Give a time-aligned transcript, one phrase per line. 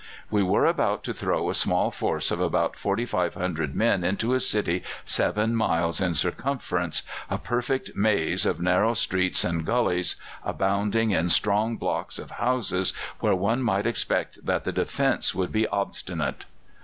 [0.31, 4.81] We were about to throw a small force of about 4,500 men into a city
[5.05, 11.77] seven miles in circumference, a perfect maze of narrow streets and gullies, abounding in strong
[11.77, 16.45] blocks of houses, where one might expect that the defence would be obstinate.